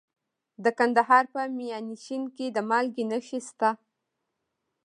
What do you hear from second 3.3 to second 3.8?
شته.